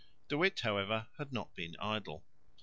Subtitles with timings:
[0.29, 2.25] De Witt, however, had not been idle.